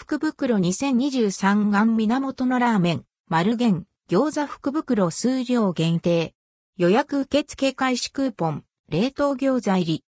[0.00, 6.34] 福袋2023元源のラーメン、丸源、餃子福袋数量限定。
[6.78, 10.04] 予約受付開始クーポン、冷凍餃子入り。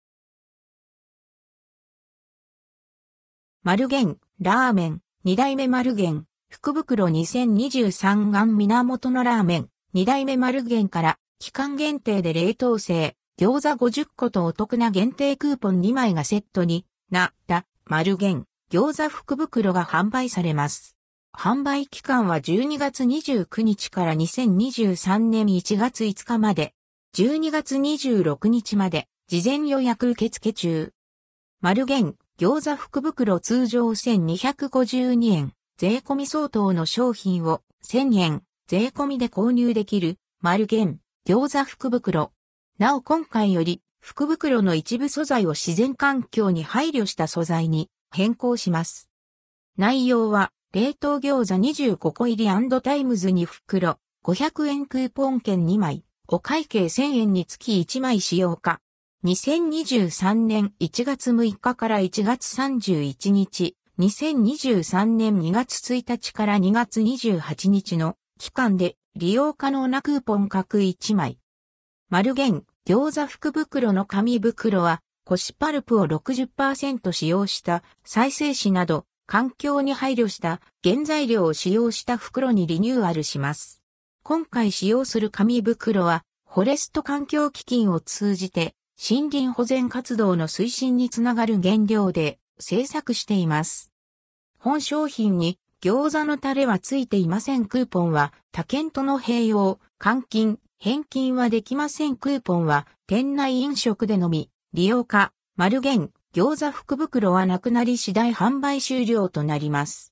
[3.64, 16.86] 丸源、ラーメン、二代目丸源、福袋2023元源のラーメン、二代目丸源から期間限定で冷凍製、餃子50個とお得な限定クーポン2枚がセットに。
[17.10, 20.96] なった丸源、餃子福袋が販売されます。
[21.38, 26.72] 販売期間は12月29日から2023年1月5日まで、
[27.14, 30.94] 12月26日まで、事前予約受付中。
[31.60, 40.96] 丸源、餃子福袋通常1252円、税込み相当の商品を1000円、税込みで購入できる、丸源、
[41.28, 42.32] 餃子福袋。
[42.78, 49.10] なお今回より、福袋の一部素材を自然環境に配慮した素材に変更します。
[49.76, 52.50] 内容は、冷凍餃子25個入り
[52.82, 58.80] times 2袋、500円クーポン券2枚、お会計1000円につき1枚使用か。
[59.24, 71.38] 2023年1月6日から1月31日、2023年2月1日から2月28日の期間で利用可能なクーポン各1枚。
[72.08, 75.02] 丸源、餃子福袋の紙袋は、
[75.32, 83.82] 腰パルプを60%使用した再生紙など環境に配慮した原材料を使用した袋にリニューアルします。
[84.22, 88.74] 今回使用する紙袋は、フォレスト環境基金を通じて
[89.10, 93.90] 森林保全活動の推進につながる原料で製作しています。
[94.58, 110.10] 本商品に餃子のタレはついていませんクーポンは他県との併用、換金、返金はできませんクーポンは店内飲食でのみ、利用か、丸源、餃子福袋はなくなり次第販売終了となります。